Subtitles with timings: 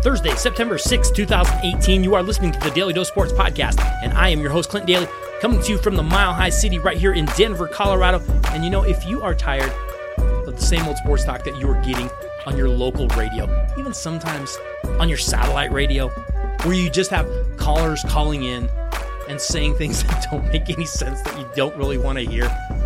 [0.00, 2.04] Thursday, September 6, 2018.
[2.04, 4.86] You are listening to the Daly Dose Sports Podcast, and I am your host, Clint
[4.86, 5.08] Daly,
[5.40, 8.22] coming to you from the Mile High City right here in Denver, Colorado.
[8.50, 9.72] And you know, if you are tired
[10.18, 12.08] of the same old sports talk that you are getting
[12.46, 14.56] on your local radio, even sometimes
[15.00, 16.08] on your satellite radio,
[16.62, 18.70] where you just have callers calling in
[19.28, 22.44] and saying things that don't make any sense that you don't really want to hear.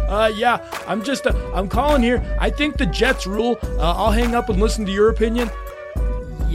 [0.09, 2.23] Uh, yeah, I'm just, uh, I'm calling here.
[2.41, 3.59] I think the Jets rule.
[3.63, 5.51] Uh, I'll hang up and listen to your opinion.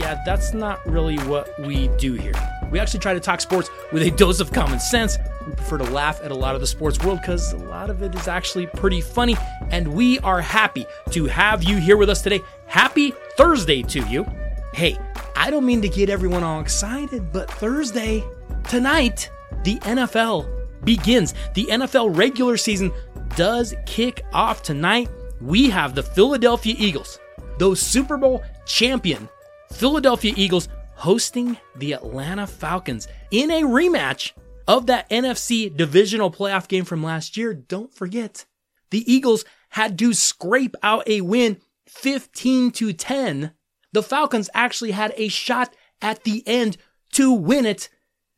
[0.08, 2.32] Yeah, that's not really what we do here.
[2.70, 5.18] We actually try to talk sports with a dose of common sense.
[5.46, 8.02] We prefer to laugh at a lot of the sports world because a lot of
[8.02, 9.36] it is actually pretty funny.
[9.70, 12.40] And we are happy to have you here with us today.
[12.64, 14.26] Happy Thursday to you.
[14.72, 14.96] Hey,
[15.36, 18.24] I don't mean to get everyone all excited, but Thursday,
[18.66, 19.30] tonight,
[19.62, 20.48] the NFL
[20.84, 21.34] begins.
[21.52, 22.92] The NFL regular season
[23.36, 25.10] does kick off tonight.
[25.42, 27.18] We have the Philadelphia Eagles,
[27.58, 29.28] those Super Bowl champion
[29.72, 34.32] Philadelphia Eagles hosting the Atlanta Falcons in a rematch
[34.66, 37.54] of that NFC divisional playoff game from last year.
[37.54, 38.44] Don't forget,
[38.90, 43.52] the Eagles had to scrape out a win 15 to 10.
[43.92, 46.76] The Falcons actually had a shot at the end
[47.12, 47.88] to win it.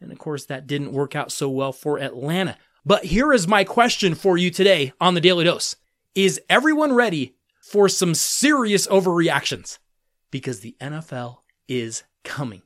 [0.00, 2.56] And of course, that didn't work out so well for Atlanta.
[2.84, 5.76] But here is my question for you today on the Daly Dose.
[6.14, 9.78] Is everyone ready for some serious overreactions?
[10.30, 12.62] Because the NFL is coming.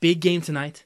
[0.00, 0.84] Big game tonight.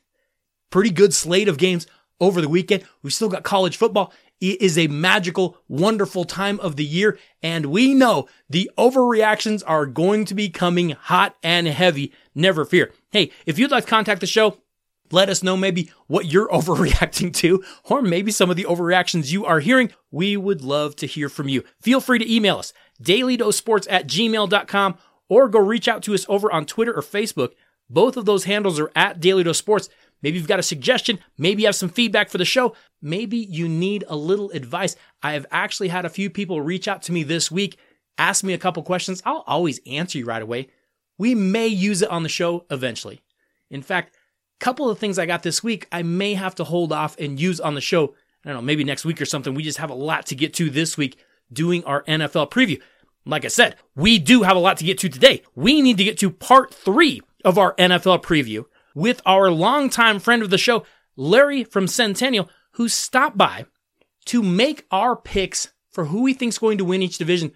[0.70, 1.86] Pretty good slate of games
[2.20, 2.84] over the weekend.
[3.02, 4.12] We've still got college football.
[4.40, 7.18] It is a magical, wonderful time of the year.
[7.42, 12.12] And we know the overreactions are going to be coming hot and heavy.
[12.34, 12.92] Never fear.
[13.10, 14.58] Hey, if you'd like to contact the show,
[15.10, 19.44] let us know maybe what you're overreacting to, or maybe some of the overreactions you
[19.44, 19.90] are hearing.
[20.10, 21.64] We would love to hear from you.
[21.80, 24.98] Feel free to email us, dailydosports at gmail.com,
[25.28, 27.52] or go reach out to us over on Twitter or Facebook.
[27.90, 29.88] Both of those handles are at Daly Dose Sports.
[30.22, 31.20] Maybe you've got a suggestion.
[31.36, 32.74] Maybe you have some feedback for the show.
[33.00, 34.96] Maybe you need a little advice.
[35.22, 37.78] I have actually had a few people reach out to me this week,
[38.18, 39.22] ask me a couple questions.
[39.24, 40.68] I'll always answer you right away.
[41.18, 43.20] We may use it on the show eventually.
[43.70, 44.14] In fact,
[44.60, 47.40] a couple of things I got this week, I may have to hold off and
[47.40, 48.14] use on the show.
[48.44, 49.54] I don't know, maybe next week or something.
[49.54, 51.18] We just have a lot to get to this week
[51.52, 52.80] doing our NFL preview.
[53.28, 55.42] Like I said, we do have a lot to get to today.
[55.54, 60.42] We need to get to part three of our NFL preview with our longtime friend
[60.42, 63.66] of the show, Larry from Centennial, who stopped by
[64.24, 67.52] to make our picks for who he think's going to win each division.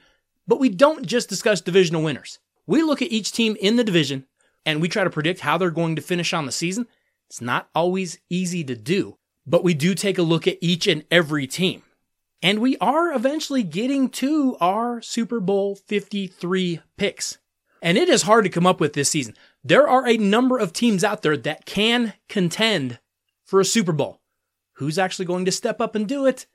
[0.46, 2.38] But we don't just discuss divisional winners.
[2.66, 4.26] We look at each team in the division
[4.66, 6.86] and we try to predict how they're going to finish on the season.
[7.30, 9.16] It's not always easy to do,
[9.46, 11.82] but we do take a look at each and every team.
[12.42, 17.38] And we are eventually getting to our Super Bowl 53 picks.
[17.80, 19.34] And it is hard to come up with this season.
[19.62, 22.98] There are a number of teams out there that can contend
[23.44, 24.20] for a Super Bowl.
[24.74, 26.46] Who's actually going to step up and do it?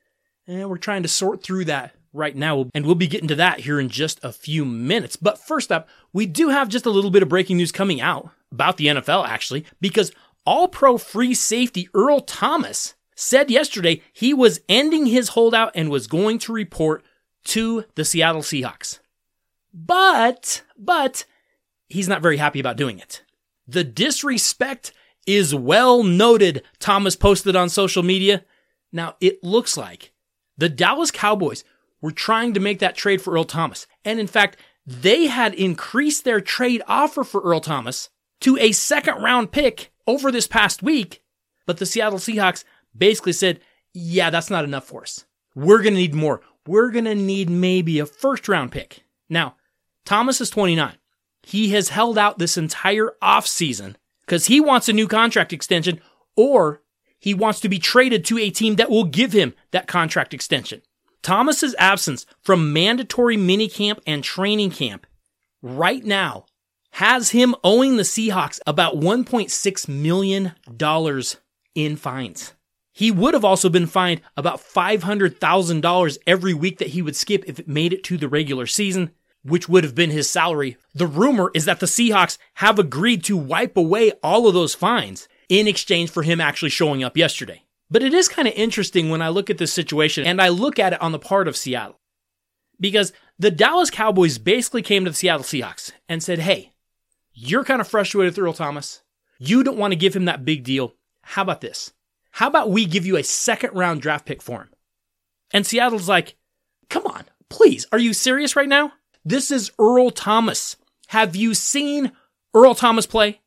[0.45, 3.61] And we're trying to sort through that right now, and we'll be getting to that
[3.61, 5.15] here in just a few minutes.
[5.15, 8.29] But first up, we do have just a little bit of breaking news coming out
[8.51, 10.11] about the NFL, actually, because
[10.45, 16.07] all pro free safety Earl Thomas said yesterday he was ending his holdout and was
[16.07, 17.03] going to report
[17.43, 18.99] to the Seattle Seahawks.
[19.73, 21.25] But, but,
[21.89, 23.23] he's not very happy about doing it.
[23.67, 24.93] The disrespect
[25.25, 28.45] is well noted, Thomas posted on social media.
[28.91, 30.13] Now, it looks like
[30.57, 31.63] the Dallas Cowboys
[32.01, 33.87] were trying to make that trade for Earl Thomas.
[34.05, 38.09] And in fact, they had increased their trade offer for Earl Thomas
[38.41, 41.21] to a second round pick over this past week.
[41.65, 42.63] But the Seattle Seahawks
[42.97, 43.59] basically said,
[43.93, 45.25] yeah, that's not enough for us.
[45.55, 46.41] We're going to need more.
[46.65, 49.03] We're going to need maybe a first round pick.
[49.29, 49.55] Now,
[50.05, 50.97] Thomas is 29.
[51.43, 56.01] He has held out this entire offseason because he wants a new contract extension
[56.35, 56.81] or
[57.19, 60.81] he wants to be traded to a team that will give him that contract extension.
[61.23, 65.07] Thomas's absence from mandatory minicamp and training camp
[65.61, 66.45] right now
[66.91, 70.53] has him owing the Seahawks about $1.6 million
[71.75, 72.53] in fines.
[72.97, 77.59] He would have also been fined about $500,000 every week that he would skip if
[77.59, 79.11] it made it to the regular season,
[79.43, 80.77] which would have been his salary.
[80.95, 85.27] The rumor is that the Seahawks have agreed to wipe away all of those fines
[85.47, 87.61] in exchange for him actually showing up yesterday.
[87.91, 90.79] But it is kind of interesting when I look at this situation and I look
[90.79, 91.99] at it on the part of Seattle.
[92.79, 96.73] Because the Dallas Cowboys basically came to the Seattle Seahawks and said, Hey,
[97.31, 99.03] you're kind of frustrated with Earl Thomas.
[99.37, 100.95] You don't want to give him that big deal.
[101.21, 101.93] How about this?
[102.37, 104.69] How about we give you a second round draft pick for him?
[105.49, 106.35] And Seattle's like,
[106.87, 108.93] come on, please, are you serious right now?
[109.25, 110.75] This is Earl Thomas.
[111.07, 112.11] Have you seen
[112.53, 113.41] Earl Thomas play?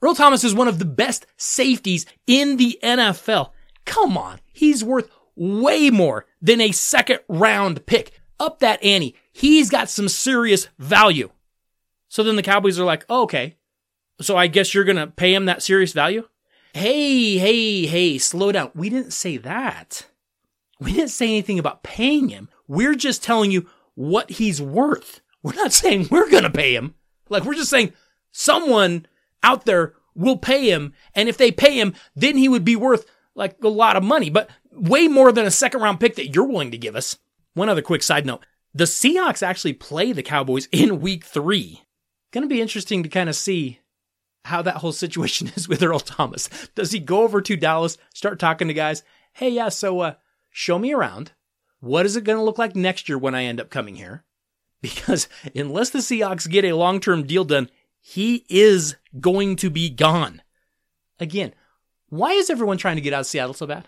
[0.00, 3.50] Earl Thomas is one of the best safeties in the NFL.
[3.84, 4.38] Come on.
[4.52, 8.12] He's worth way more than a second round pick.
[8.38, 9.16] Up that ante.
[9.32, 11.30] He's got some serious value.
[12.06, 13.56] So then the Cowboys are like, oh, okay.
[14.20, 16.28] So I guess you're going to pay him that serious value?
[16.76, 18.70] Hey, hey, hey, slow down.
[18.74, 20.04] We didn't say that.
[20.78, 22.50] We didn't say anything about paying him.
[22.68, 25.22] We're just telling you what he's worth.
[25.42, 26.94] We're not saying we're going to pay him.
[27.30, 27.94] Like, we're just saying
[28.30, 29.06] someone
[29.42, 30.92] out there will pay him.
[31.14, 34.28] And if they pay him, then he would be worth like a lot of money,
[34.28, 37.16] but way more than a second round pick that you're willing to give us.
[37.54, 38.44] One other quick side note.
[38.74, 41.84] The Seahawks actually play the Cowboys in week three.
[42.32, 43.80] Gonna be interesting to kind of see
[44.46, 46.48] how that whole situation is with Earl Thomas.
[46.74, 49.02] Does he go over to Dallas, start talking to guys?
[49.32, 50.14] Hey, yeah, so uh,
[50.50, 51.32] show me around.
[51.80, 54.24] What is it going to look like next year when I end up coming here?
[54.82, 59.90] Because unless the Seahawks get a long term deal done, he is going to be
[59.90, 60.42] gone.
[61.18, 61.54] Again,
[62.08, 63.86] why is everyone trying to get out of Seattle so bad?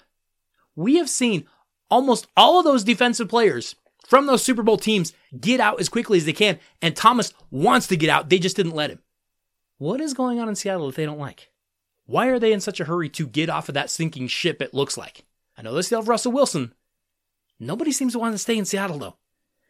[0.75, 1.45] We have seen
[1.89, 3.77] almost all of those defensive players
[4.09, 7.87] from those Super Bowl teams get out as quickly as they can, and Thomas wants
[7.89, 8.29] to get out.
[8.29, 8.99] They just didn't let him.
[9.79, 11.51] What is going on in Seattle that they don't like?
[12.05, 14.75] Why are they in such a hurry to get off of that sinking ship, it
[14.75, 15.25] looks like?
[15.57, 16.75] I know they still have Russell Wilson.
[17.61, 19.17] Nobody seems to want to stay in Seattle, though.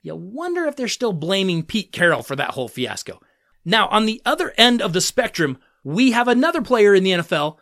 [0.03, 3.21] You wonder if they're still blaming Pete Carroll for that whole fiasco.
[3.67, 7.59] Now, on the other end of the spectrum, we have another player in the NFL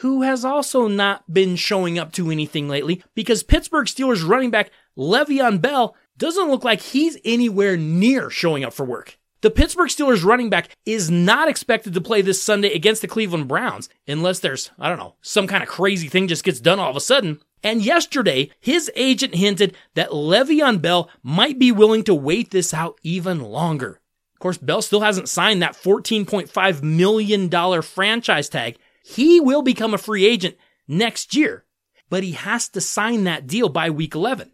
[0.00, 4.70] who has also not been showing up to anything lately because Pittsburgh Steelers running back
[4.98, 9.18] Le'Veon Bell doesn't look like he's anywhere near showing up for work.
[9.42, 13.48] The Pittsburgh Steelers running back is not expected to play this Sunday against the Cleveland
[13.48, 16.90] Browns unless there's, I don't know, some kind of crazy thing just gets done all
[16.90, 17.40] of a sudden.
[17.62, 22.98] And yesterday, his agent hinted that Le'Veon Bell might be willing to wait this out
[23.02, 24.00] even longer.
[24.34, 28.78] Of course, Bell still hasn't signed that $14.5 million franchise tag.
[29.04, 30.56] He will become a free agent
[30.88, 31.64] next year,
[32.08, 34.52] but he has to sign that deal by week 11.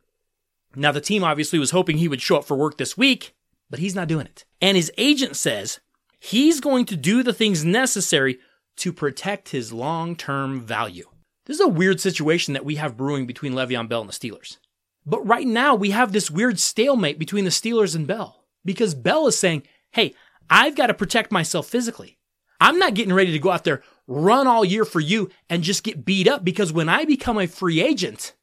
[0.75, 3.35] Now, the team obviously was hoping he would show up for work this week,
[3.73, 4.45] but he's not doing it.
[4.61, 5.81] And his agent says
[6.21, 8.39] he's going to do the things necessary
[8.77, 11.09] to protect his long term value.
[11.47, 14.59] This is a weird situation that we have brewing between Le'Veon Bell and the Steelers.
[15.07, 19.27] But right now, we have this weird stalemate between the Steelers and Bell because Bell
[19.27, 20.15] is saying, hey,
[20.51, 22.19] I've got to protect myself physically.
[22.61, 25.83] I'm not getting ready to go out there, run all year for you, and just
[25.83, 28.35] get beat up because when I become a free agent,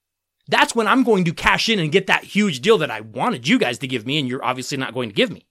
[0.49, 3.47] that's when I'm going to cash in and get that huge deal that I wanted
[3.47, 5.45] you guys to give me, and you're obviously not going to give me.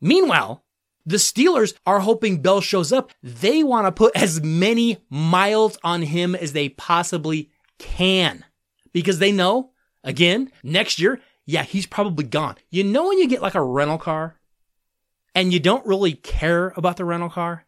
[0.00, 0.64] Meanwhile,
[1.04, 3.10] the Steelers are hoping Bell shows up.
[3.22, 8.44] They want to put as many miles on him as they possibly can
[8.92, 9.72] because they know,
[10.04, 12.56] again, next year, yeah, he's probably gone.
[12.70, 14.38] You know, when you get like a rental car
[15.34, 17.64] and you don't really care about the rental car,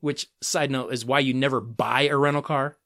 [0.00, 2.76] which, side note, is why you never buy a rental car.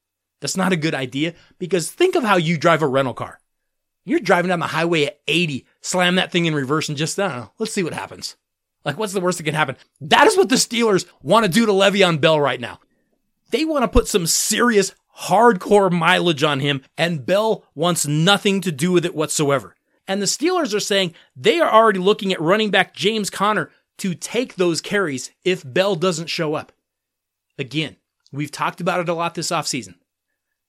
[0.40, 3.40] That's not a good idea because think of how you drive a rental car.
[4.04, 7.50] You're driving down the highway at 80, slam that thing in reverse and just, know,
[7.58, 8.36] let's see what happens.
[8.84, 9.76] Like, what's the worst that can happen?
[10.00, 12.78] That is what the Steelers want to do to Le'Veon Bell right now.
[13.50, 18.70] They want to put some serious hardcore mileage on him, and Bell wants nothing to
[18.70, 19.74] do with it whatsoever.
[20.06, 24.14] And the Steelers are saying they are already looking at running back James Conner to
[24.14, 26.70] take those carries if Bell doesn't show up.
[27.58, 27.96] Again,
[28.30, 29.94] we've talked about it a lot this offseason.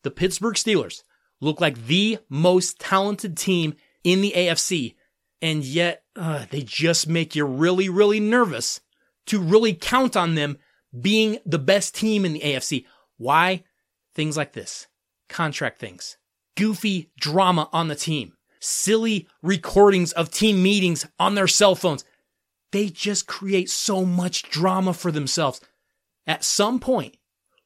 [0.08, 1.04] The Pittsburgh Steelers
[1.42, 4.96] look like the most talented team in the AFC,
[5.42, 8.80] and yet uh, they just make you really, really nervous
[9.26, 10.60] to really count on them
[10.98, 12.86] being the best team in the AFC.
[13.18, 13.66] Why?
[14.16, 14.88] Things like this
[15.28, 16.16] contract things,
[16.56, 22.06] goofy drama on the team, silly recordings of team meetings on their cell phones.
[22.72, 25.60] They just create so much drama for themselves.
[26.26, 27.18] At some point,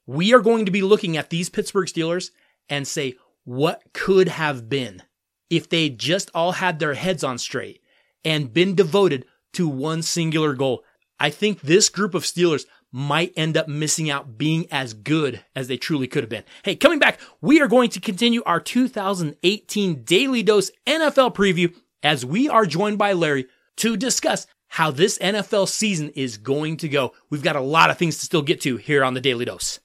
[0.06, 2.32] we are going to be looking at these Pittsburgh Steelers
[2.70, 5.04] and say, what could have been
[5.50, 7.82] if they just all had their heads on straight
[8.24, 10.84] and been devoted to one singular goal?
[11.20, 15.68] I think this group of Steelers might end up missing out being as good as
[15.68, 16.44] they truly could have been.
[16.64, 22.26] Hey, coming back, we are going to continue our 2018 Daly Dose NFL preview as
[22.26, 23.46] we are joined by Larry
[23.78, 27.14] to discuss how this NFL season is going to go.
[27.30, 29.80] We've got a lot of things to still get to here on the Daly Dose.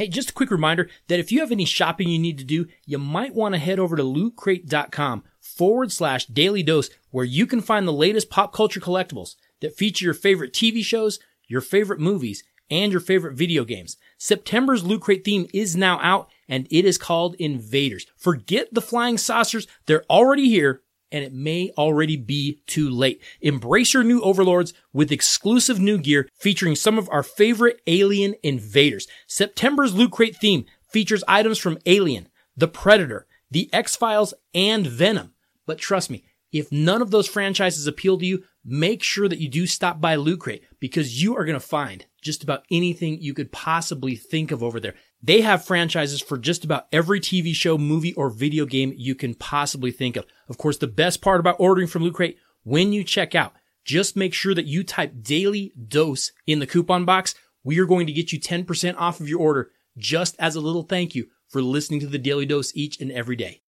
[0.00, 2.64] Hey, just a quick reminder that if you have any shopping you need to do,
[2.86, 7.60] you might want to head over to lootcrate.com forward slash daily dose where you can
[7.60, 12.42] find the latest pop culture collectibles that feature your favorite TV shows, your favorite movies,
[12.70, 13.98] and your favorite video games.
[14.16, 18.06] September's Loot Crate theme is now out and it is called Invaders.
[18.16, 19.66] Forget the flying saucers.
[19.84, 20.80] They're already here
[21.12, 23.22] and it may already be too late.
[23.40, 29.06] Embrace your new overlords with exclusive new gear featuring some of our favorite alien invaders.
[29.26, 35.34] September's Loot Crate theme features items from Alien, The Predator, The X-Files, and Venom.
[35.66, 39.48] But trust me, if none of those franchises appeal to you, make sure that you
[39.48, 43.34] do stop by Loot Crate because you are going to find just about anything you
[43.34, 44.94] could possibly think of over there.
[45.22, 49.34] They have franchises for just about every TV show, movie, or video game you can
[49.34, 50.24] possibly think of.
[50.48, 53.52] Of course, the best part about ordering from Loot Crate, when you check out,
[53.84, 57.34] just make sure that you type daily dose in the coupon box.
[57.62, 60.82] We are going to get you 10% off of your order just as a little
[60.82, 63.62] thank you for listening to the Daly Dose each and every day.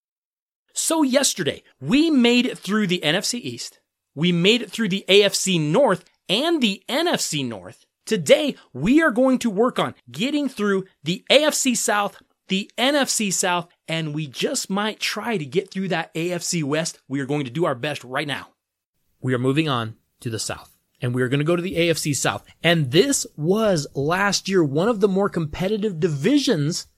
[0.73, 3.81] So yesterday, we made it through the NFC East.
[4.15, 7.85] We made it through the AFC North and the NFC North.
[8.05, 13.69] Today, we are going to work on getting through the AFC South, the NFC South,
[13.87, 16.99] and we just might try to get through that AFC West.
[17.07, 18.49] We are going to do our best right now.
[19.21, 21.77] We are moving on to the South, and we are going to go to the
[21.77, 22.45] AFC South.
[22.63, 26.89] And this was last year one of the more competitive divisions,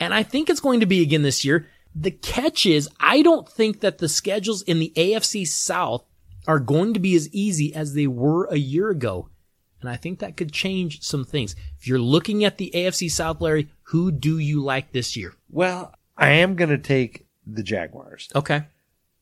[0.00, 1.68] and I think it's going to be again this year.
[1.94, 6.04] The catch is, I don't think that the schedules in the AFC South
[6.48, 9.28] are going to be as easy as they were a year ago.
[9.82, 11.54] And I think that could change some things.
[11.78, 15.34] If you're looking at the AFC South, Larry, who do you like this year?
[15.50, 18.62] Well, I am going to take the Jaguars, Okay.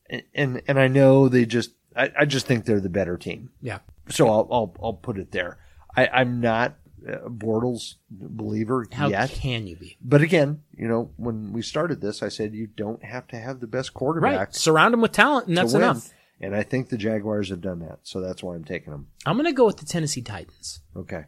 [0.09, 3.49] and, and and I know they just I, I just think they're the better team.
[3.61, 3.79] Yeah.
[4.09, 5.57] So I'll I'll, I'll put it there.
[5.97, 6.75] I, I'm not
[7.07, 9.97] a Bortles believer How yet, can you be?
[10.01, 13.59] but again, you know, when we started this, I said you don't have to have
[13.59, 14.55] the best quarterback Right.
[14.55, 16.11] Surround them with talent, and that's enough.
[16.41, 19.07] And I think the Jaguars have done that, so that's why I'm taking them.
[19.25, 20.81] I'm going to go with the Tennessee Titans.
[20.95, 21.25] Okay.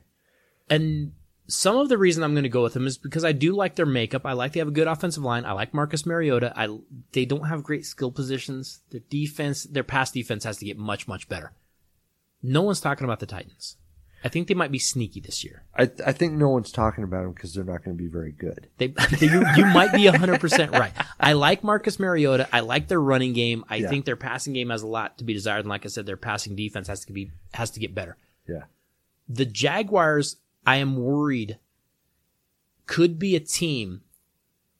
[0.69, 1.13] And
[1.47, 3.75] some of the reason I'm going to go with them is because I do like
[3.75, 4.25] their makeup.
[4.25, 5.45] I like they have a good offensive line.
[5.45, 6.51] I like Marcus Mariota.
[6.55, 6.79] I
[7.11, 8.81] they don't have great skill positions.
[8.89, 11.53] Their defense, their pass defense has to get much much better.
[12.41, 13.77] No one's talking about the Titans.
[14.23, 15.63] I think they might be sneaky this year.
[15.77, 18.31] I I think no one's talking about them because they're not going to be very
[18.31, 18.69] good.
[18.77, 18.87] They,
[19.19, 20.93] they you, you might be 100% right.
[21.19, 22.47] I like Marcus Mariota.
[22.53, 23.65] I like their running game.
[23.69, 23.89] I Yeah.
[23.89, 25.59] think their passing game has a lot to be desired.
[25.59, 28.15] And like I said, their passing defense has to be, has to get better.
[28.47, 28.63] Yeah.
[29.27, 31.57] The Jaguars, I am worried,
[32.85, 34.01] could be a team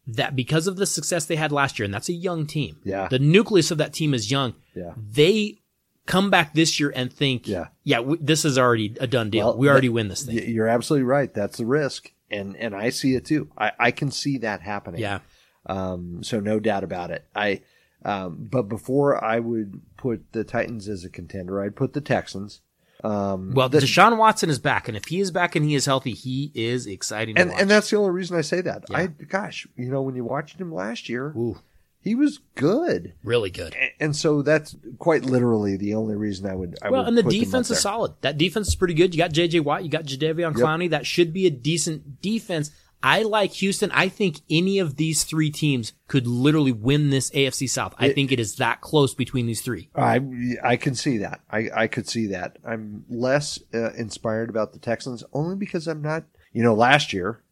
[0.06, 2.78] that because of the success they had last year, and that's a young team.
[2.84, 3.08] Yeah.
[3.08, 4.54] The nucleus of that team is young.
[4.76, 4.94] Yeah.
[4.98, 5.60] They
[6.06, 7.68] come back this year and think, Yeah.
[7.84, 9.48] yeah, w- this is already a done deal.
[9.48, 10.50] Well, we already that- win this thing.
[10.50, 11.34] You're absolutely right.
[11.34, 13.50] That's the risk, and and I see it too.
[13.58, 15.02] I I can see that happening.
[15.02, 15.20] yeah.
[15.66, 16.24] Um.
[16.24, 17.26] So no doubt about it.
[17.36, 17.62] I.
[18.06, 18.48] Um.
[18.52, 22.62] But before I would put the Titans as a contender, I'd put the Texans.
[23.04, 23.52] Um.
[23.54, 26.12] Well, the- Deshaun Watson is back, and if he is back and he is healthy,
[26.14, 28.84] he is exciting and and that's the only reason I say that.
[28.90, 28.98] Yeah.
[28.98, 31.58] I gosh, you know, when you watched him last year, Ooh,
[32.04, 33.74] he was good, really good.
[33.76, 36.76] A- and so that's quite literally the only reason I would.
[36.82, 37.82] I Well, would and the put them up defense is there.
[37.82, 38.14] solid.
[38.22, 39.14] That defense is pretty good.
[39.16, 39.62] You got J.J.
[39.62, 40.90] Watt, you got Jadeveon Clowney.
[40.90, 42.72] That should be a decent defense.
[43.06, 43.92] I like Houston.
[43.92, 47.94] I think any of these three teams could literally win this AFC South.
[48.00, 49.90] I think it is that close between these three.
[49.94, 50.22] I
[50.64, 51.42] I can see that.
[51.52, 52.60] I I could see that.
[52.66, 56.24] I'm less uh, inspired about the Texans only because I'm not.
[56.54, 57.43] You know, last year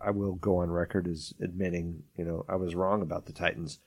[0.00, 3.78] I will go on record as admitting, you know, I was wrong about the Titans.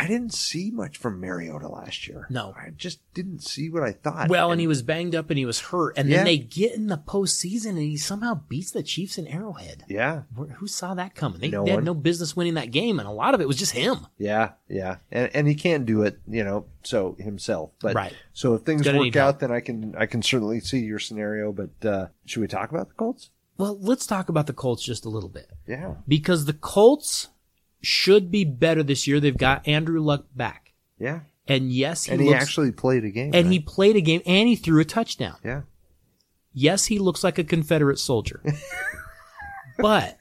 [0.00, 2.28] I didn't see much from Mariota last year.
[2.30, 2.54] No.
[2.56, 4.28] I just didn't see what I thought.
[4.28, 5.98] Well, and he was banged up and he was hurt.
[5.98, 6.18] And Yeah.
[6.18, 9.82] then they get in the postseason and he somehow beats the Chiefs in Arrowhead.
[9.88, 11.40] yeah, Where- Who saw that coming?
[11.40, 13.56] They, No they had no business winning that game, and a lot of it was
[13.56, 14.06] just him.
[14.18, 17.72] yeah, yeah, and and he can't do it, you know, so himself.
[17.80, 18.12] But Right.
[18.32, 19.38] So if things work out, help.
[19.40, 21.50] then I can I can certainly see your scenario.
[21.50, 23.30] But uh, should we talk about the Colts?
[23.58, 25.50] Well, let's talk about the Colts just a little bit.
[25.66, 27.28] Yeah, because the Colts
[27.82, 29.20] should be better this year.
[29.20, 33.10] They've got Andrew Luck back, yeah, and yes, he and he looks, actually played a
[33.10, 33.32] game.
[33.34, 33.52] and right?
[33.52, 35.36] he played a game and he threw a touchdown.
[35.44, 35.62] yeah.
[36.52, 38.42] Yes, he looks like a Confederate soldier,
[39.78, 40.16] but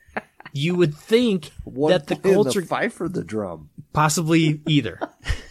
[0.51, 3.69] you would think One that the Colts the are fife or the drum.
[3.93, 4.99] possibly either.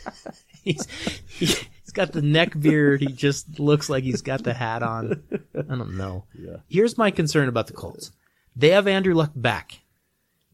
[0.63, 0.87] he's
[1.29, 3.01] he, he's got the neck beard.
[3.01, 5.23] He just looks like he's got the hat on.
[5.59, 6.25] I don't know.
[6.39, 6.59] Yeah.
[6.69, 8.13] Here's my concern about the Colts.
[8.55, 9.81] They have Andrew Luck back.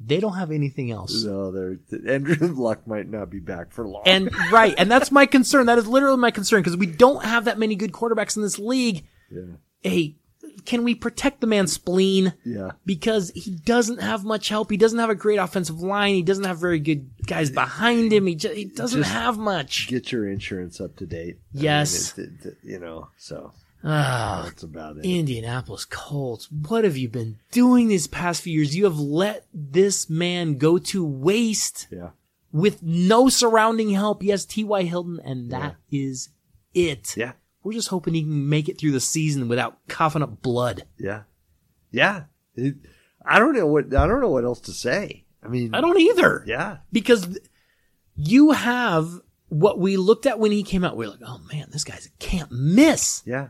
[0.05, 1.23] They don't have anything else.
[1.23, 1.77] No, there.
[2.09, 4.03] Andrew Luck might not be back for long.
[4.07, 5.67] And right, and that's my concern.
[5.67, 8.59] That is literally my concern because we don't have that many good quarterbacks in this
[8.59, 9.07] league.
[9.31, 9.43] yeah,
[9.81, 10.17] Hey,
[10.65, 12.35] can we protect the man's spleen?
[12.45, 14.71] yeah, Because he doesn't have much help.
[14.71, 16.15] He doesn't have a great offensive line.
[16.15, 18.27] He doesn't have very good guys behind him.
[18.27, 19.89] He just, he doesn't Just have much.
[19.89, 21.39] get your insurance up to date.
[21.53, 22.17] I mean, Yes.
[22.19, 23.53] it- it- you know, so
[23.85, 25.05] Ah, that's about it.
[25.05, 26.49] Indianapolis Colts.
[26.53, 28.77] What have you been doing these past few years?
[28.77, 31.89] You have let this man go to waste.
[31.91, 32.11] yeah,
[32.53, 34.23] with no surrounding help.
[34.23, 34.85] Yes, T.Y.
[34.85, 36.29] Hilton, and that is
[36.75, 37.17] it.
[37.17, 37.33] Yeah.
[37.63, 40.85] We're just hoping he can make it through the season without coughing up blood.
[40.99, 41.23] Yeah.
[41.91, 42.25] Yeah.
[42.55, 42.75] It,
[43.25, 45.25] I don't know what I don't know what else to say.
[45.43, 46.45] I mean, I don't either.
[46.47, 46.79] Yeah.
[46.91, 47.39] Because
[48.17, 50.97] you have what we looked at when he came out.
[50.97, 53.23] We are like, oh man, this guy's a can't miss.
[53.27, 53.49] Yeah.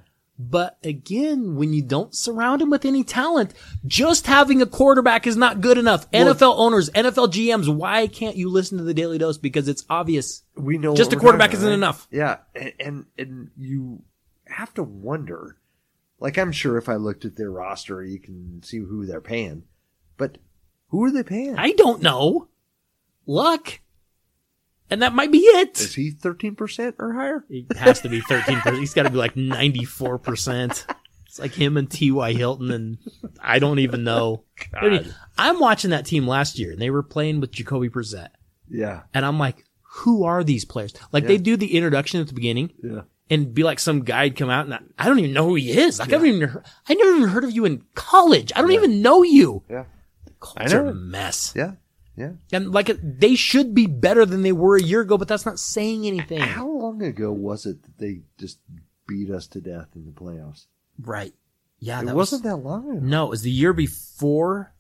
[0.51, 3.55] But again, when you don't surround him with any talent,
[3.87, 6.07] just having a quarterback is not good enough.
[6.13, 9.39] Well- NFL owners, NFL GMs, why can't you listen to the Daly Dose?
[9.39, 10.43] Because it's obvious.
[10.57, 12.09] We know Just a quarterback isn't about, enough.
[12.11, 14.03] Yeah, and, and and you
[14.47, 15.59] have to wonder.
[16.19, 19.65] Like I'm sure if I looked at their roster, you can see who they're paying,
[20.17, 20.39] but
[20.89, 21.57] who are they paying?
[21.57, 22.49] I don't know.
[23.27, 23.81] Luck.
[24.93, 25.81] And that might be it.
[25.81, 27.47] Is he 13 percent or higher?
[27.49, 28.79] He has to be 13%.
[28.79, 30.85] He's got to be like 94%.
[31.27, 32.35] It's like him and T.Y.
[32.35, 32.99] Hilton, and
[33.41, 34.45] I don't even know.
[34.75, 38.29] I mean, I'm watching that team last year, and they were playing with Jacoby Brissett.
[38.69, 40.93] Yeah, And I'm like, who are these players?
[41.11, 43.03] Like, they do the introduction at the beginning, yeah.
[43.31, 45.71] and be like some guy'd come out, and I, I don't even know who he
[45.71, 45.99] is.
[46.01, 48.53] Like, I haven't even heard, I never even heard of you in college.
[48.55, 49.63] I don't even know you.
[49.71, 49.85] Yeah.
[50.39, 51.55] Colts I are a mess.
[51.57, 51.73] Yeah.
[52.17, 52.33] Yeah.
[52.53, 55.59] And like, they should be better than they were a year ago, but that's not
[55.59, 56.41] saying anything.
[56.41, 58.59] How long ago was it that they just
[59.07, 60.67] beat us to death in the playoffs?
[61.01, 61.35] Right.
[61.79, 63.01] Yeah, It that wasn't was, that long ago.
[63.01, 64.75] No, it was the year before.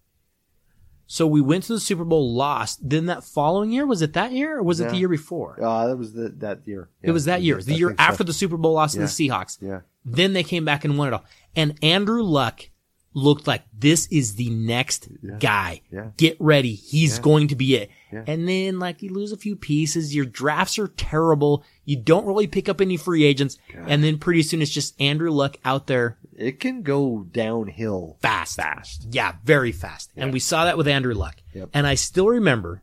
[1.07, 2.89] So we went to the Super Bowl, lost.
[2.89, 5.63] Then that following year, was it that year or was it the year before?
[5.63, 6.89] Uh, that was the, that year.
[7.03, 7.55] it was that year.
[7.55, 8.05] It was the I year think so.
[8.07, 9.59] after the Super Bowl loss to the Seahawks.
[9.61, 9.81] Yeah.
[10.05, 11.25] Then they came back and won it all.
[11.55, 12.69] And Andrew Luck
[13.15, 15.83] looked like this is the next guy.
[15.91, 16.11] Yeah.
[16.17, 16.75] Get ready.
[16.75, 17.91] He's going to be it.
[18.13, 18.25] Yeah.
[18.27, 20.15] And then like you lose a few pieces.
[20.15, 21.65] Your drafts are terrible.
[21.85, 23.59] You don't really pick up any free agents.
[23.75, 28.57] And then pretty soon it's just Andrew Luck out there It can go downhill fast.
[28.57, 29.07] fast.
[29.11, 30.11] Yeah, very fast.
[30.17, 31.37] And we saw that with Andrew Luck.
[31.55, 31.71] Yep.
[31.75, 32.83] And I still remember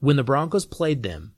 [0.00, 1.34] when the Broncos played them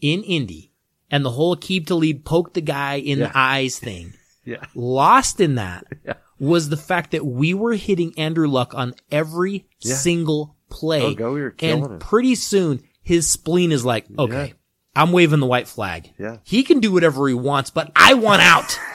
[0.00, 0.72] in Indy
[1.10, 3.26] and the whole Aqib Talib poked the guy in Yeah.
[3.28, 4.14] the eyes thing.
[4.46, 4.62] Yeah.
[4.74, 6.14] Lost in that Yeah.
[6.38, 9.94] Was the fact that we were hitting Andrew Luck on every Yeah.
[9.94, 11.02] single play.
[11.02, 11.98] Oh, go, we were killing and him.
[12.00, 14.54] pretty soon his spleen is like, okay,
[14.96, 16.10] I'm waving the white flag.
[16.18, 16.38] Yeah.
[16.44, 18.78] He can do whatever he wants, but I want out.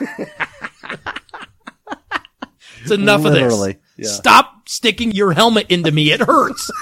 [2.82, 4.08] it's enough Literally, of this.
[4.08, 4.12] yeah.
[4.14, 6.10] Stop sticking your helmet into me.
[6.12, 6.70] It hurts.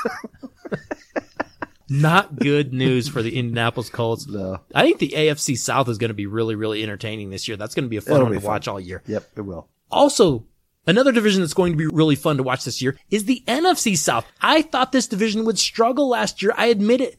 [1.91, 4.27] Not good news for the Indianapolis Colts.
[4.29, 4.59] No.
[4.75, 7.57] I think the AFC South is going to be really, really entertaining this year.
[7.57, 8.47] That's going to be a fun It'll one to fun.
[8.49, 9.03] watch all year.
[9.07, 9.69] Yep, it will.
[9.91, 10.47] Also,
[10.87, 13.97] another division that's going to be really fun to watch this year is the NFC
[13.97, 14.27] South.
[14.41, 16.53] I thought this division would struggle last year.
[16.57, 17.19] I admit it.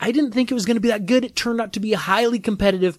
[0.00, 1.24] I didn't think it was going to be that good.
[1.24, 2.98] It turned out to be highly competitive.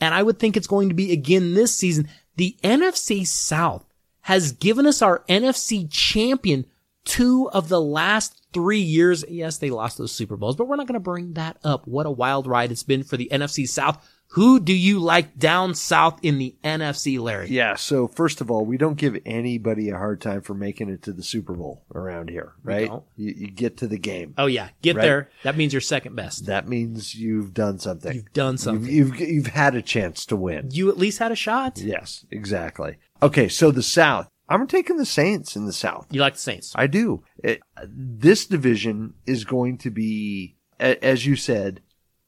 [0.00, 2.08] And I would think it's going to be again this season.
[2.36, 3.84] The NFC South
[4.22, 6.66] has given us our NFC champion
[7.04, 9.24] two of the last three years.
[9.28, 11.86] Yes, they lost those Super Bowls, but we're not going to bring that up.
[11.88, 14.06] What a wild ride it's been for the NFC South.
[14.32, 17.48] Who do you like down south in the NFC, Larry?
[17.48, 21.02] Yeah, so first of all, we don't give anybody a hard time for making it
[21.04, 22.90] to the Super Bowl around here, right?
[23.16, 24.34] You, you get to the game.
[24.36, 25.02] Oh yeah, get Right.
[25.02, 25.30] there.
[25.44, 26.44] That means you're second best.
[26.46, 28.14] That means you've done something.
[28.14, 28.84] You've done something.
[28.92, 30.68] You've, you've, you've had a chance to win.
[30.72, 31.78] You at least had a shot.
[31.78, 32.96] Yes, exactly.
[33.22, 34.28] Okay, so the South.
[34.50, 36.06] I'm taking the Saints in the South.
[36.10, 36.72] You like the Saints.
[36.74, 37.22] I do.
[37.42, 41.80] It, this division is going to be, as you said,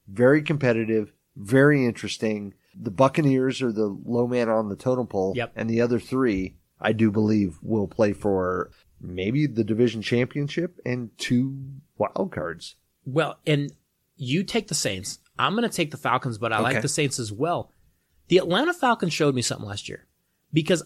[0.08, 2.54] very competitive, very interesting.
[2.74, 5.32] The Buccaneers are the low man on the totem pole.
[5.36, 5.52] Yep.
[5.56, 11.10] And the other three, I do believe, will play for maybe the division championship and
[11.18, 11.58] two
[11.96, 12.76] wild cards.
[13.04, 13.72] Well, and
[14.16, 15.18] you take the Saints.
[15.38, 17.72] I'm going to take the Falcons, but I like the Saints as well.
[18.28, 20.06] The Atlanta Falcons showed me something last year
[20.52, 20.82] because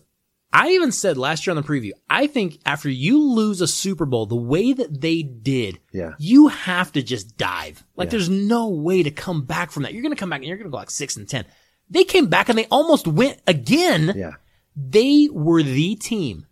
[0.55, 4.07] I even said last year on the preview, I think after you lose a Super
[4.07, 6.13] Bowl, the way that they did, Yeah.
[6.19, 7.85] you have to just dive.
[7.97, 8.11] Like Yeah.
[8.13, 9.93] there's no way to come back from that.
[9.93, 11.45] You're going to come back and you're going to go like six and 10.
[11.91, 14.13] They came back and they almost went again.
[14.17, 14.35] Yeah.
[14.77, 16.47] They were the team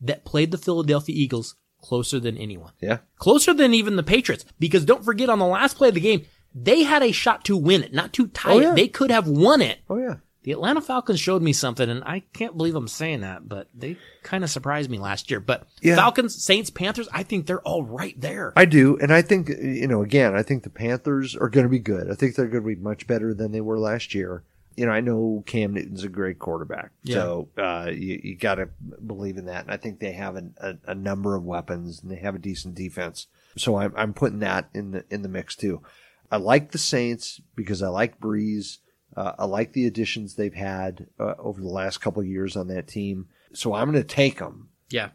[0.00, 2.72] that played the Philadelphia Eagles closer than anyone.
[2.80, 2.98] Yeah.
[3.16, 4.44] Closer than even the Patriots.
[4.58, 7.56] Because don't forget on the last play of the game, they had a shot to
[7.56, 8.72] win it, not to tie Oh, yeah.
[8.72, 8.76] it.
[8.76, 9.78] They could have won it.
[9.88, 10.16] Oh, yeah.
[10.42, 13.98] The Atlanta Falcons showed me something, and I can't believe I'm saying that, but they
[14.22, 15.38] kind of surprised me last year.
[15.38, 15.96] But Yeah.
[15.96, 18.52] Falcons, Saints, Panthers, I think they're all right there.
[18.56, 20.02] I do, and I think you know.
[20.02, 22.10] Again, I think the Panthers are going to be good.
[22.10, 24.42] I think they're going to be much better than they were last year.
[24.76, 27.16] You know, I know Cam Newton's a great quarterback, Yeah.
[27.16, 28.68] so uh, you, you got to
[29.06, 29.64] believe in that.
[29.64, 32.38] And I think they have an, a, a number of weapons, and they have a
[32.38, 33.26] decent defense.
[33.58, 35.82] So I'm, I'm putting that in the in the mix too.
[36.30, 38.78] I like the Saints because I like Brees.
[39.16, 42.68] Uh, I like the additions they've had uh, over the last couple of years on
[42.68, 43.28] that team.
[43.52, 44.68] So I'm going to take them.
[44.88, 45.10] Yeah.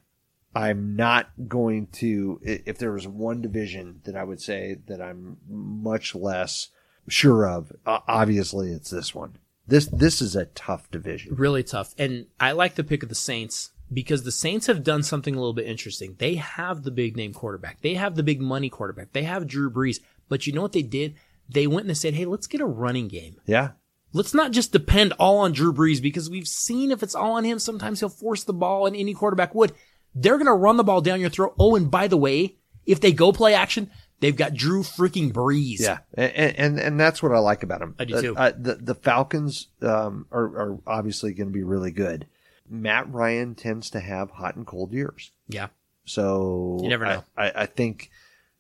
[0.53, 2.39] I'm not going to.
[2.41, 6.69] If there was one division that I would say that I'm much less
[7.07, 9.37] sure of, uh, obviously it's this one.
[9.67, 11.35] This this is a tough division.
[11.35, 11.93] really tough.
[11.97, 15.37] And I like the pick of the Saints because the Saints have done something a
[15.37, 16.15] little bit interesting.
[16.19, 17.81] They have the big name quarterback.
[17.81, 19.11] They have the big money quarterback.
[19.11, 19.99] They have Drew Brees.
[20.29, 21.15] But you know what they did?
[21.49, 23.35] They went and they said, "Hey, let's get a running game.
[23.45, 23.71] Yeah,
[24.15, 27.43] Let's not just depend all on Drew Brees because we've seen if it's all on
[27.43, 29.73] him, sometimes he'll force the ball and any quarterback would.
[30.15, 31.53] They're going to run the ball down your throat.
[31.59, 35.81] Oh, and by the way, if they go play action, they've got Drew freaking Brees.
[35.81, 37.93] yeah, and and, and that's what I like about him.
[37.99, 38.37] I do too.
[38.37, 42.25] Uh, the the Falcons um, are are obviously going to be really good.
[42.69, 45.31] Matt Ryan tends to have hot and cold years.
[45.49, 45.67] Yeah.
[46.05, 47.23] So You never I- know.
[47.37, 48.09] I, I, think,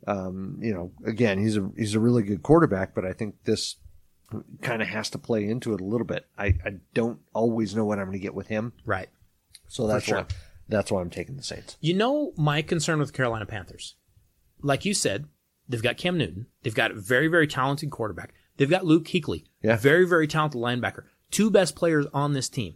[0.07, 3.77] um, you know, again, he's a he's a really good quarterback, but I think this
[4.61, 6.25] kind of has to play into it a little bit.
[6.37, 9.09] I, I don't always know what I'm going to get with him, Right.
[9.67, 10.19] so that's sure.
[10.19, 10.25] why
[10.67, 11.77] that's why I'm taking the Saints.
[11.79, 13.95] You know my concern with Carolina Panthers.
[14.61, 15.25] Like you said,
[15.69, 16.47] they've got Cam Newton.
[16.63, 18.33] They've got a very, very talented quarterback.
[18.57, 19.43] They've got Luke Kuechly.
[19.61, 19.75] Yeah.
[19.77, 21.03] Very, very talented linebacker.
[21.29, 22.75] Two best players on this team.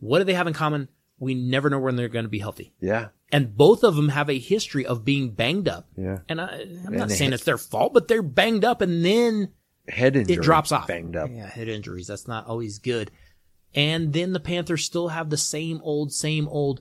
[0.00, 0.88] What do they have in common?
[1.18, 2.74] We never know when they're going to be healthy.
[2.80, 5.88] Yeah, And both of them have a history of being banged up.
[5.96, 6.18] yeah.
[6.28, 9.52] And I, I'm not saying it's their fault, but they're banged up and then
[9.88, 10.86] Head injury, it drops off.
[10.86, 11.30] banged up.
[11.32, 12.06] Yeah, head injuries.
[12.06, 13.10] That's not always good.
[13.74, 16.80] And then the Panthers still have the same old, same old.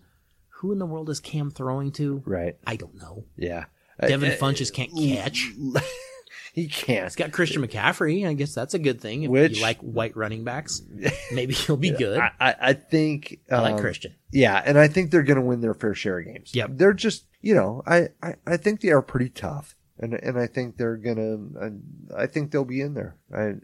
[0.61, 2.23] Who in the world is Cam throwing to?
[2.25, 2.57] Right.
[2.65, 3.25] I don't know.
[3.35, 3.65] Yeah.
[4.01, 5.51] Devin Uh, Funchess can't catch.
[6.53, 7.05] he can't.
[7.05, 8.27] It's got Christian McCaffrey.
[8.27, 9.23] I guess that's a good thing.
[9.23, 10.81] If Which- you like white running backs,
[11.31, 12.19] maybe he'll be good.
[12.19, 14.15] I, I, I think I like um, Christian.
[14.31, 16.55] Yeah, and I think they're going to win their fair share of games.
[16.55, 16.71] Yep.
[16.73, 20.47] they're just you know I, I, I think they are pretty tough, and and I
[20.47, 23.15] think they're gonna I, I think they'll be in there.
[23.33, 23.55] I,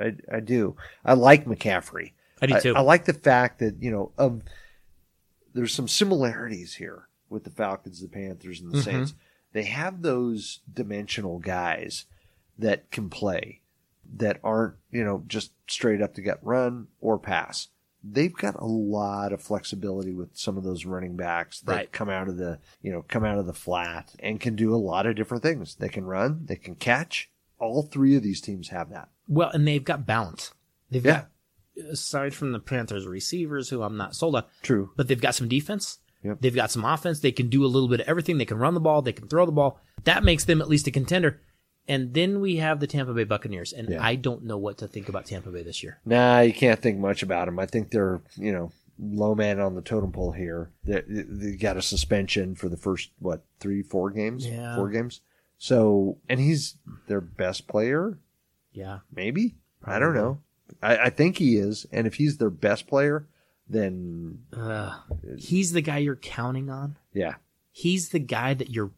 [0.00, 0.76] I I do.
[1.04, 2.12] I like McCaffrey.
[2.40, 2.74] I do too.
[2.76, 4.42] I, like the fact that you know of
[5.54, 8.84] there's some similarities here with the Falcons, the Panthers, and the Mhm.
[8.84, 9.14] Saints.
[9.52, 12.06] They have those dimensional guys
[12.58, 13.60] that can play
[14.16, 17.68] that aren't you know just straight up to get run or pass.
[18.04, 21.92] They've got a lot of flexibility with some of those running backs that Right.
[21.92, 24.76] come out of the you know come out of the flat and can do a
[24.76, 25.76] lot of different things.
[25.76, 27.30] They can run, they can catch.
[27.58, 29.08] All three of these teams have that.
[29.28, 30.52] well, and they've got balance.
[30.90, 31.26] They've Yeah.
[31.76, 34.90] got aside from the Panthers receivers, who I'm not sold on, True.
[34.96, 35.98] but they've got some defense.
[36.24, 36.38] Yep.
[36.40, 37.20] They've got some offense.
[37.20, 38.38] They can do a little bit of everything.
[38.38, 39.00] They can run the ball.
[39.02, 39.80] They can throw the ball.
[40.04, 41.40] That makes them at least a contender.
[41.88, 44.02] And then we have the Tampa Bay Buccaneers, and Yeah.
[44.04, 45.98] I don't know what to think about Tampa Bay this year.
[46.04, 47.58] Nah, you can't think much about them.
[47.58, 50.70] I think they're, you know, low man on the totem pole here.
[50.84, 54.46] They, they got a suspension for the first, what, three, four games?
[54.46, 54.76] Yeah.
[54.76, 55.20] Four games.
[55.58, 56.76] So, and he's
[57.08, 58.18] their best player,
[58.72, 59.56] Yeah, maybe?
[59.84, 60.38] I don't know.
[60.82, 61.86] I, I think he is.
[61.92, 63.26] And if he's their best player,
[63.68, 64.98] then, uh,
[65.36, 66.96] he's the guy you're counting on.
[67.12, 67.34] yeah.
[67.74, 68.90] He's the guy that you're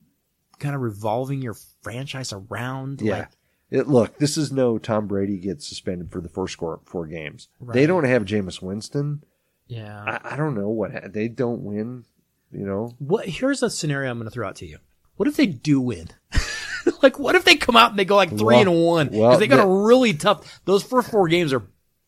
[0.64, 3.00] kind of revolving your franchise around.
[3.02, 3.18] Yeah.
[3.18, 3.28] Like,
[3.70, 7.48] It, look, this is no Tom Brady gets suspended for the first four, four games.
[7.60, 9.22] They don't have Jameis Winston.
[9.66, 10.02] yeah.
[10.24, 12.04] I, I don't know what, they don't win,
[12.52, 12.94] you know?
[12.98, 13.26] what?
[13.26, 14.78] Here's a scenario I'm going to throw out to you.
[15.16, 16.08] What if they do win?
[17.02, 19.06] like, what if they come out and they go like three Well- and one?
[19.06, 20.60] Because well, they got a really tough.
[20.64, 21.62] Those first four games are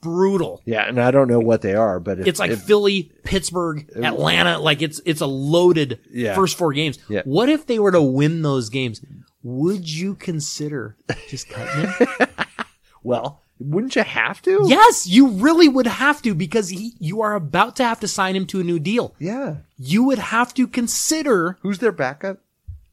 [0.06, 0.62] brutal.
[0.64, 3.88] Yeah, and I don't know what they are, but if, It's like if- Philly, Pittsburgh,
[3.96, 4.58] Atlanta.
[4.58, 6.34] Like it's it's a loaded Yeah.
[6.34, 6.98] first four games.
[7.08, 7.22] Yeah.
[7.24, 9.00] What if they were to win those games?
[9.42, 10.96] Would you consider
[11.28, 12.28] just cutting him?
[13.02, 14.64] well, wouldn't you have to?
[14.66, 18.34] yes, you really would have to because he, you are about to have to sign
[18.36, 19.14] him to a new deal.
[19.18, 19.56] Yeah.
[19.78, 22.38] You would have to consider Who's their backup?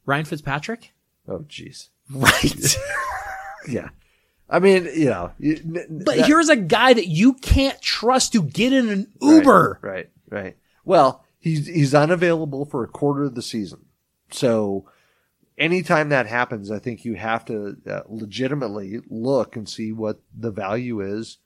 [0.06, 0.92] Ryan Fitzpatrick.
[1.28, 1.88] Oh, jeez.
[2.10, 2.76] Right.
[3.66, 3.88] Yeah.
[4.48, 8.32] I mean, you know, you- n- But that- here's a guy that you can't trust
[8.32, 9.78] to get in an Uber.
[9.82, 10.56] Right, right, right.
[10.84, 13.86] Well, he's he's unavailable for a quarter of the season.
[14.30, 14.86] So,
[15.56, 20.50] anytime that happens, I think you have to uh, legitimately look and see what the
[20.50, 21.38] value is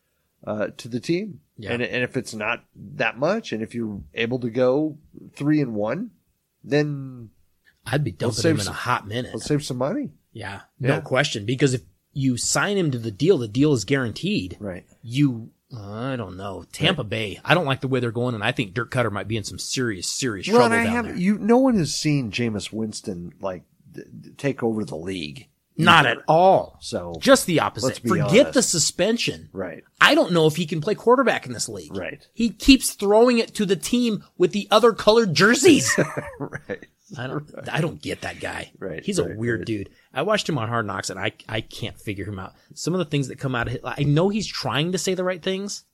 [0.46, 1.40] uh, to the team.
[1.56, 1.72] Yeah.
[1.72, 2.64] And and if it's not
[2.96, 4.98] that much, and if you're able to go
[5.34, 6.10] three and one,
[6.64, 7.30] then
[7.86, 9.32] I'd be dumping him in a hot minute.
[9.34, 10.10] let's save some money.
[10.32, 10.88] Yeah, Yeah.
[10.96, 11.44] no question.
[11.46, 11.82] Because if
[12.18, 14.56] you sign him to the deal, the deal is guaranteed.
[14.60, 14.84] Right.
[15.02, 17.40] You, uh, I don't know, Tampa Bay.
[17.44, 19.44] I don't like the way they're going, and I think Dirk Koetter might be in
[19.44, 21.16] some serious, serious Well, trouble I down have there.
[21.16, 21.38] you.
[21.38, 24.02] No one has seen Jameis Winston like d-
[24.36, 25.48] take over the league.
[25.80, 26.18] Not either.
[26.18, 26.76] at all.
[26.80, 28.00] So Just the opposite.
[28.00, 28.54] Forget honest.
[28.54, 29.48] the suspension.
[29.52, 31.94] right, I don't know if he can play quarterback in this league.
[31.96, 35.96] right, He keeps throwing it to the team with the other colored jerseys.
[36.40, 36.86] right.
[37.16, 38.72] I don't I don't get that guy.
[38.78, 39.66] Right, He's a weird right.
[39.66, 39.90] dude.
[40.12, 42.54] I watched him on Hard Knocks and I I can't figure him out.
[42.74, 45.14] Some of the things that come out of it, I know he's trying to say
[45.14, 45.84] the right things.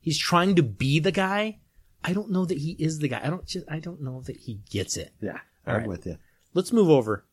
[0.00, 1.58] He's trying to be the guy.
[2.04, 3.20] I don't know that he is the guy.
[3.24, 5.12] I don't just I don't know that he gets it.
[5.20, 5.88] Yeah, All I'm right.
[5.88, 6.18] with you.
[6.54, 7.24] Let's move over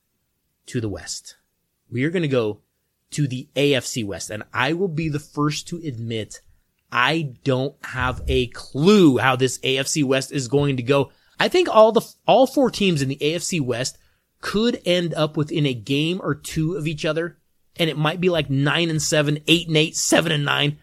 [0.68, 1.36] to the West.
[1.92, 2.62] We are going to go
[3.12, 6.42] to the AFC West, and I will be the first to admit
[6.92, 11.12] I don't have a clue how this AFC West is going to go.
[11.40, 13.98] I think all the all four teams in the AFC West
[14.42, 17.38] could end up within a game or two of each other,
[17.78, 20.78] and it might be like nine and seven, eight and eight, seven and nine.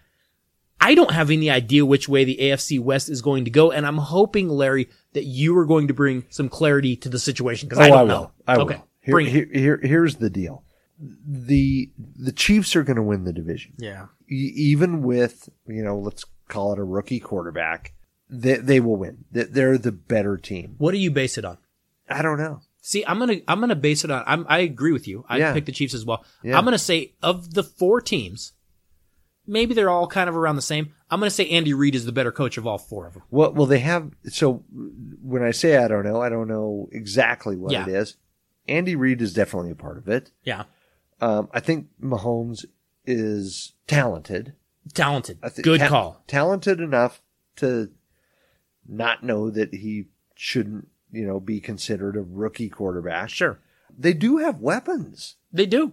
[0.82, 3.86] I don't have any idea which way the AFC West is going to go, and
[3.86, 7.80] I'm hoping, Larry, that you are going to bring some clarity to the situation because
[7.80, 8.20] oh, I Oh, don't I know.
[8.20, 8.32] will.
[8.46, 8.64] I will.
[8.64, 10.64] okay, Here, bring here, here- here's the deal.
[11.26, 13.72] The the Chiefs are going to win the division.
[13.78, 14.06] Yeah.
[14.30, 17.94] E- even with you know let's call it a rookie quarterback
[18.30, 21.58] they, they will win They- they're the better team What do you base it on?
[22.08, 24.24] i don't know See, I'm gonna I'm gonna base it on.
[24.26, 25.22] I'm, I agree with you.
[25.28, 25.52] I Yeah.
[25.52, 26.24] picked the Chiefs as well.
[26.42, 26.56] Yeah.
[26.56, 28.52] I'm gonna say of the four teams,
[29.46, 30.94] maybe they're all kind of around the same.
[31.10, 33.22] I'm gonna say Andy Reid is the better coach of all four of them.
[33.30, 34.64] well, well they have so
[35.22, 37.82] when i say i don't know i don't know exactly what Yeah.
[37.82, 38.16] it is
[38.66, 40.64] andy reid is definitely a part of it Yeah,
[41.20, 42.64] um, i think mahomes
[43.04, 44.54] is talented
[44.94, 46.22] talented, I think good ta- call.
[46.26, 47.20] talented enough
[47.56, 47.90] to
[48.90, 53.58] not know that he shouldn't you know be considered a rookie quarterback Sure,
[53.96, 55.92] they do have weapons they do.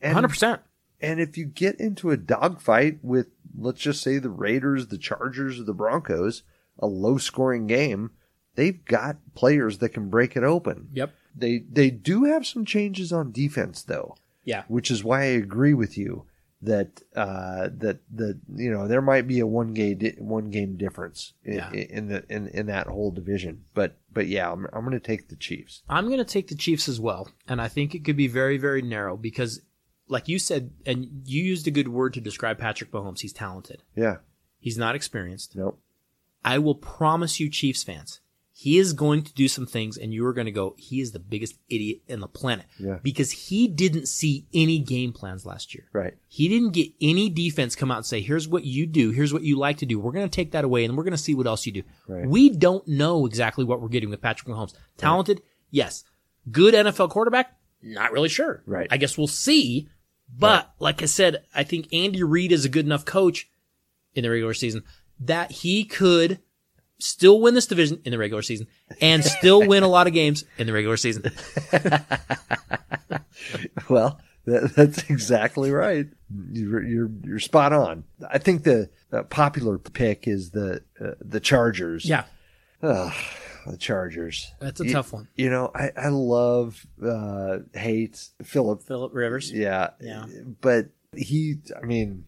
[0.00, 0.28] And- 100.
[0.28, 0.60] percent
[1.00, 5.58] And if you get into a dogfight with, let's just say, the Raiders, the Chargers,
[5.58, 6.42] or the Broncos,
[6.78, 8.10] a low scoring game,
[8.54, 10.88] they've got players that can break it open.
[10.92, 11.14] Yep.
[11.34, 14.64] They they do have some changes on defense though, Yeah.
[14.68, 16.26] which is why I agree with you
[16.62, 20.76] that uh, that the you know there might be a one game di- one game
[20.76, 21.72] difference in, Yeah.
[21.72, 23.64] in the in, in that whole division.
[23.74, 25.82] But but yeah, I'm I'm going to take the Chiefs.
[25.88, 28.58] I'm going to take the Chiefs as well, and I think it could be very,
[28.58, 29.60] very narrow because,
[30.08, 33.20] like you said, and you used a good word to describe Patrick Mahomes.
[33.20, 33.82] He's talented.
[33.96, 34.16] Yeah.
[34.58, 35.56] He's not experienced.
[35.56, 35.76] No.
[36.44, 38.20] I will promise you, Chiefs fans,
[38.60, 41.12] he is going to do some things, and you are going to go, he is
[41.12, 42.66] the biggest idiot in the planet.
[42.78, 42.98] Yeah.
[43.02, 45.88] Because he didn't see any game plans last year.
[45.94, 46.12] Right.
[46.28, 49.44] He didn't get any defense come out and say, here's what you do, here's what
[49.44, 49.98] you like to do.
[49.98, 51.82] We're going to take that away, and we're going to see what else you do.
[52.06, 52.28] Right.
[52.28, 54.74] We don't know exactly what we're getting with Patrick Mahomes.
[54.98, 56.04] Talented, yes.
[56.50, 58.62] Good NFL quarterback, not really sure.
[58.66, 58.88] Right.
[58.90, 59.88] I guess we'll see.
[60.38, 63.48] But like I said, I think Andy Reid is a good enough coach
[64.14, 64.84] in the regular season
[65.18, 66.40] that he could
[67.00, 68.66] still win this division in the regular season
[69.00, 71.24] and still win a lot of games in the regular season.
[73.88, 76.06] Well, that, that's exactly right.
[76.52, 78.04] You're, you're you're spot on.
[78.30, 82.04] I think the uh, popular pick is the uh, the Chargers.
[82.04, 82.24] Yeah,
[82.82, 83.12] Ugh,
[83.66, 84.52] the Chargers.
[84.60, 85.28] that's a You- tough one.
[85.34, 88.82] You know, I I love uh, hate Philip.
[88.82, 89.50] Philip Rivers.
[89.50, 90.26] Yeah, Yeah.
[90.60, 92.24] But he, I mean,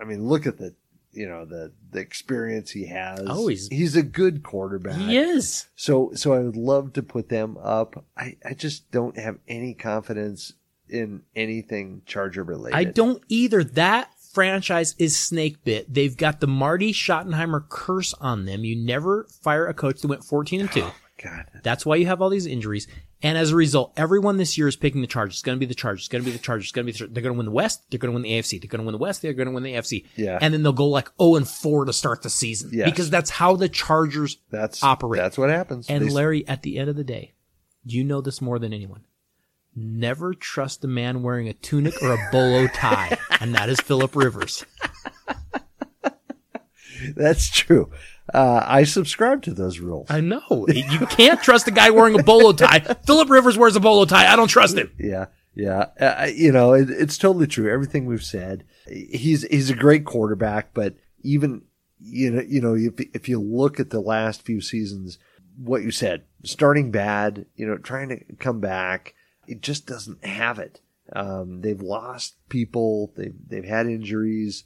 [0.00, 0.74] I mean, look at the
[1.16, 3.20] you know the the experience he has.
[3.26, 4.96] Oh, he's- he's a good quarterback.
[4.96, 5.66] He is.
[5.74, 8.04] So so I would love to put them up.
[8.16, 10.52] I, I just don't have any confidence
[10.88, 12.76] in anything Charger related.
[12.76, 13.64] I don't either.
[13.64, 15.92] That franchise is snake bit.
[15.92, 18.64] They've got the Marty Schottenheimer curse on them.
[18.64, 20.86] You never fire a coach that went 14 and 2.
[21.24, 21.46] God.
[21.62, 22.86] That's why you have all these injuries.
[23.22, 25.36] And as a result, everyone this year is picking the Chargers.
[25.36, 26.02] It's going to be the Chargers.
[26.02, 26.66] It's going to be the Chargers.
[26.66, 27.14] It's going to be the Chargers.
[27.14, 27.82] They're going to win the West.
[27.90, 28.60] They're going to win the AFC.
[28.60, 29.22] They're going to win the West.
[29.22, 30.04] They're going to win the AFC.
[30.16, 30.38] Yeah.
[30.40, 32.70] And then they'll go like 0 and 4 to start the season.
[32.72, 32.90] Yes.
[32.90, 35.18] Because that's how the Chargers That's operate.
[35.20, 35.88] That's what happens.
[35.88, 37.32] And They- Larry, at the end of the day,
[37.84, 39.04] you know this more than anyone.
[39.74, 44.16] Never trust a man wearing a tunic or a bolo tie, and that is Philip
[44.16, 44.64] Rivers.
[47.14, 47.90] that's true.
[48.32, 50.10] Uh, I subscribe to those rules.
[50.10, 52.80] I know you can't trust a guy wearing a bolo tie.
[53.06, 54.32] Philip Rivers wears a bolo tie.
[54.32, 54.90] I don't trust him.
[54.98, 55.86] Yeah, yeah.
[56.00, 57.72] Uh, you know, it, it's totally true.
[57.72, 58.64] Everything we've said.
[58.88, 61.62] He's he's a great quarterback, but even
[62.00, 65.18] you know, you know, if if you look at the last few seasons,
[65.56, 69.14] what you said, starting bad, you know, trying to come back,
[69.46, 70.80] it just doesn't have it.
[71.12, 73.12] Um, they've lost people.
[73.16, 74.64] They've they've had injuries.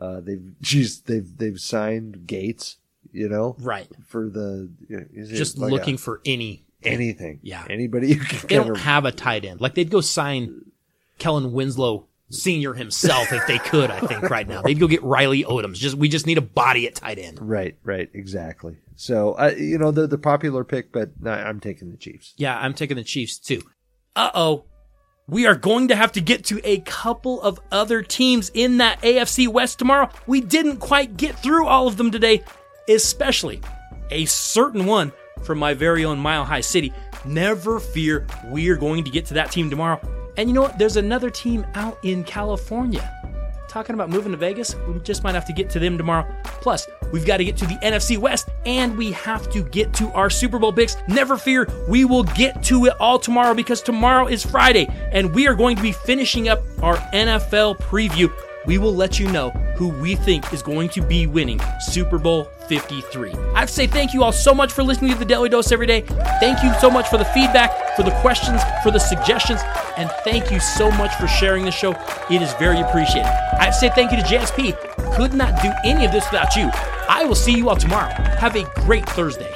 [0.00, 2.76] Uh, they've geez, they've they've signed Gates.
[3.12, 3.88] You know, Right.
[4.06, 6.64] for the is it Just like a- looking for any.
[6.82, 7.40] anything.
[7.42, 7.64] Yeah.
[7.68, 9.60] anybody They don't of have a tight end.
[9.60, 10.70] Like they'd go sign
[11.18, 13.90] Kellen Winslow Senior himself if they could.
[13.90, 15.74] I think right now they'd go get Riley Odoms.
[15.74, 17.38] Just we just need a body at tight end.
[17.40, 18.76] Right, right, exactly.
[18.94, 22.34] So, uh, you know, the the popular pick, but I'm taking the Chiefs.
[22.36, 23.62] Yeah, I'm taking the Chiefs too.
[24.14, 24.64] Uh oh.
[25.30, 29.00] We are going to have to get to a couple of other teams in that
[29.02, 30.10] AFC West tomorrow.
[30.26, 32.42] We didn't quite get through all of them today,
[32.88, 33.60] especially
[34.10, 35.12] a certain one
[35.44, 36.92] from my very own Mile High City.
[37.24, 40.00] Never fear, we are going to get to that team tomorrow.
[40.36, 40.78] And you know what?
[40.78, 43.19] There's another team out in California
[43.70, 44.74] talking about moving to Vegas.
[44.74, 46.26] We just might have to get to them tomorrow.
[46.44, 50.10] Plus, we've got to get to the NFC West and we have to get to
[50.12, 50.96] our Super Bowl picks.
[51.08, 55.46] Never fear, we will get to it all tomorrow because tomorrow is Friday and we
[55.46, 58.30] are going to be finishing up our NFL preview.
[58.66, 62.48] We will let you know who we think is going to be winning Super Bowl
[62.70, 63.32] 53.
[63.32, 65.72] I have to say thank you all so much for listening to the Daly Dose
[65.72, 66.02] every day.
[66.38, 69.60] Thank you so much for the feedback, for the questions, for the suggestions,
[69.96, 71.96] and thank you so much for sharing the show.
[72.30, 73.26] It is very appreciated.
[73.26, 75.16] I have to say thank you to JSP.
[75.16, 76.70] Could not do any of this without you.
[77.08, 78.12] I will see you all tomorrow.
[78.38, 79.52] Have a great Thursday.